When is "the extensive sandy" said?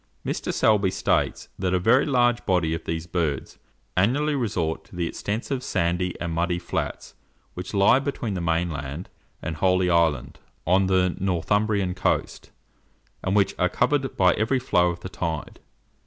4.95-6.19